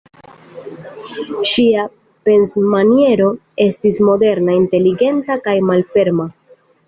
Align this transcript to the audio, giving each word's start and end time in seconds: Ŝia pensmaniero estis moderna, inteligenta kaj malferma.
Ŝia 1.49 1.83
pensmaniero 2.29 3.27
estis 3.67 4.01
moderna, 4.07 4.57
inteligenta 4.61 5.39
kaj 5.49 5.57
malferma. 5.73 6.29